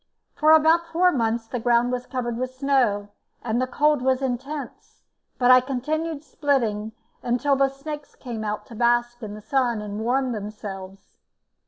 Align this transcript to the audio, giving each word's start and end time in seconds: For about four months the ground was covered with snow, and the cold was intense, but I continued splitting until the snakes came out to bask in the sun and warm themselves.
For 0.33 0.49
about 0.53 0.87
four 0.87 1.11
months 1.11 1.45
the 1.45 1.59
ground 1.59 1.91
was 1.91 2.07
covered 2.07 2.35
with 2.35 2.55
snow, 2.55 3.09
and 3.43 3.61
the 3.61 3.67
cold 3.67 4.01
was 4.01 4.19
intense, 4.23 5.03
but 5.37 5.51
I 5.51 5.61
continued 5.61 6.23
splitting 6.23 6.93
until 7.21 7.55
the 7.55 7.69
snakes 7.69 8.15
came 8.15 8.43
out 8.43 8.65
to 8.65 8.73
bask 8.75 9.21
in 9.21 9.35
the 9.35 9.41
sun 9.41 9.79
and 9.79 9.99
warm 9.99 10.31
themselves. 10.31 11.17